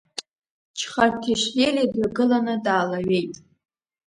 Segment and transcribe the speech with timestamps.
[0.79, 3.33] Чхартишьвили дҩагылан, даалаҩеит.